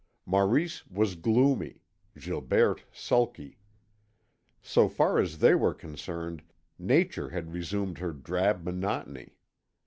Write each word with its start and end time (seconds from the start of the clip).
Maurice 0.25 0.83
was 0.87 1.13
gloomy, 1.13 1.83
Gilberte 2.17 2.85
sulky. 2.91 3.59
So 4.59 4.89
far 4.89 5.19
as 5.19 5.37
they 5.37 5.53
were 5.53 5.75
concerned 5.75 6.41
Nature 6.79 7.29
had 7.29 7.53
resumed 7.53 7.99
her 7.99 8.11
drab 8.11 8.63
monotony. 8.63 9.37